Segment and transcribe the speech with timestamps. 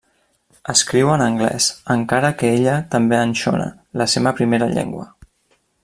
[0.71, 1.67] Escriu en anglès,
[1.97, 3.69] encara que ella també en xona,
[4.03, 5.07] la seva primera llengua.